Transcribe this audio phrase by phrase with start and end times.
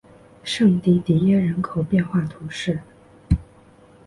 [0.43, 2.79] 圣迪迪耶人口变化图示